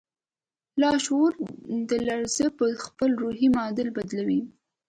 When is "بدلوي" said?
3.97-4.41